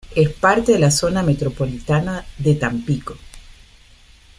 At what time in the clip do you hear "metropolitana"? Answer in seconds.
1.21-2.25